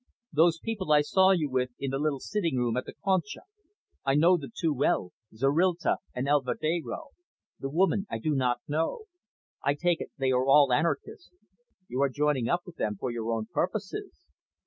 [0.33, 3.45] "Those people I saw you with in the little sitting room at the `Concha,'
[4.03, 7.09] I know the two well, Zorrilta and Alvedero;
[7.59, 9.03] the woman I do not know.
[9.63, 11.29] I take it they are all anarchists.
[11.87, 14.25] You are joining up with them for your own purposes."